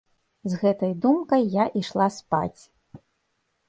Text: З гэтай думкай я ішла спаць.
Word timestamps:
З 0.53 0.61
гэтай 0.61 0.95
думкай 1.05 1.47
я 1.63 1.69
ішла 1.83 2.11
спаць. 2.19 2.61